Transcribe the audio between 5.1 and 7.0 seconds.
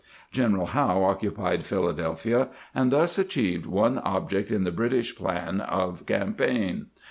plan of campaign.